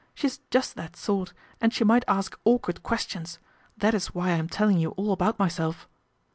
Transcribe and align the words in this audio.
She's 0.15 0.39
just 0.49 0.73
that 0.77 0.95
sort, 0.95 1.31
and 1.61 1.71
she 1.71 1.83
might 1.83 2.03
ask 2.07 2.35
awkward 2.43 2.81
questions, 2.81 3.37
that 3.77 3.93
is 3.93 4.15
why 4.15 4.29
I 4.29 4.41
am 4.41 4.49
telling 4.49 4.79
you 4.79 4.89
all 4.97 5.11
about 5.11 5.37
myself." 5.37 5.87